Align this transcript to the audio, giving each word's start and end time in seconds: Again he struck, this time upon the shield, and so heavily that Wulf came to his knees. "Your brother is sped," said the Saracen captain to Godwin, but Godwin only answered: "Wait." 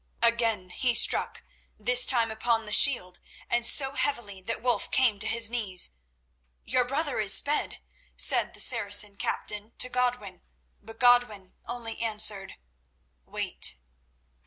Again 0.23 0.71
he 0.71 0.95
struck, 0.95 1.43
this 1.77 2.07
time 2.07 2.31
upon 2.31 2.65
the 2.65 2.71
shield, 2.71 3.19
and 3.51 3.63
so 3.67 3.93
heavily 3.93 4.41
that 4.41 4.59
Wulf 4.63 4.89
came 4.89 5.19
to 5.19 5.27
his 5.27 5.47
knees. 5.47 5.91
"Your 6.65 6.83
brother 6.85 7.19
is 7.19 7.35
sped," 7.35 7.83
said 8.17 8.55
the 8.55 8.59
Saracen 8.59 9.15
captain 9.17 9.73
to 9.77 9.89
Godwin, 9.89 10.41
but 10.81 10.99
Godwin 10.99 11.53
only 11.67 11.99
answered: 11.99 12.55
"Wait." 13.27 13.75